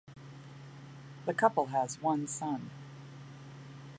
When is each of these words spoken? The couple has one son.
The 1.27 1.33
couple 1.35 1.67
has 1.67 2.01
one 2.01 2.25
son. 2.25 2.71